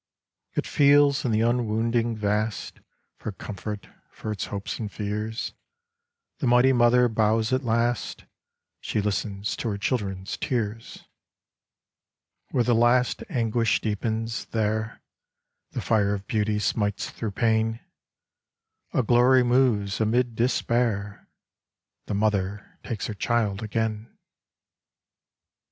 It 0.55 0.65
feels 0.65 1.25
in 1.25 1.31
the 1.31 1.41
unwounding 1.41 2.15
vast 2.17 2.79
For 3.19 3.31
comfort 3.31 3.87
for 4.09 4.31
its 4.31 4.45
hopes 4.45 4.79
and 4.79 4.91
fears: 4.91 5.53
The 6.39 6.47
Mighty 6.47 6.73
Mother 6.73 7.07
bows 7.07 7.53
at 7.53 7.61
last; 7.63 8.25
She 8.79 8.99
listens 8.99 9.55
to 9.57 9.69
her 9.69 9.77
children's 9.77 10.37
tears. 10.37 11.05
Where 12.49 12.63
the 12.63 12.73
last 12.73 13.23
anguish 13.29 13.79
deepens 13.79 14.45
there 14.45 15.03
The 15.73 15.81
fire 15.81 16.15
of 16.15 16.25
beauty 16.25 16.57
smites 16.57 17.11
through 17.11 17.33
pain: 17.33 17.79
A 18.95 19.03
glory 19.03 19.43
moves 19.43 20.01
amid 20.01 20.35
despair, 20.35 21.29
The 22.07 22.15
Mother 22.15 22.79
takes 22.81 23.05
her 23.05 23.13
child 23.13 23.61
again. 23.61 24.17